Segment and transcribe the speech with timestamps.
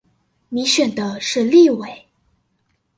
[0.49, 2.07] 你選的是立委